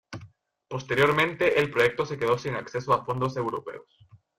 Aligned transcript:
Posteriormente 0.67 1.59
el 1.59 1.69
proyecto 1.69 2.07
se 2.07 2.17
quedó 2.17 2.35
sin 2.39 2.55
acceso 2.55 2.91
a 2.91 3.05
fondos 3.05 3.37
europeos. 3.37 4.03